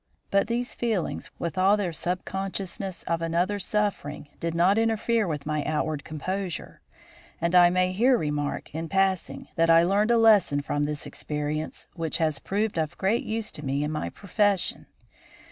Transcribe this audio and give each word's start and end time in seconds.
But 0.31 0.47
these 0.47 0.73
feelings, 0.73 1.29
with 1.37 1.59
all 1.59 1.77
their 1.77 1.93
sub 1.93 2.25
consciousness 2.25 3.03
of 3.03 3.21
another's 3.21 3.67
suffering, 3.67 4.29
did 4.39 4.55
not 4.55 4.79
interfere 4.79 5.27
with 5.27 5.45
my 5.45 5.63
outward 5.63 6.03
composure; 6.03 6.81
and 7.39 7.53
I 7.53 7.69
may 7.69 7.91
here 7.91 8.17
remark 8.17 8.73
in 8.73 8.89
passing 8.89 9.49
that 9.57 9.69
I 9.69 9.83
learned 9.83 10.09
a 10.09 10.17
lesson 10.17 10.61
from 10.63 10.85
this 10.85 11.05
experience 11.05 11.87
which 11.93 12.17
has 12.17 12.39
proved 12.39 12.79
of 12.79 12.97
great 12.97 13.25
use 13.25 13.51
to 13.51 13.63
me 13.63 13.83
in 13.83 13.91
my 13.91 14.09
profession. 14.09 14.87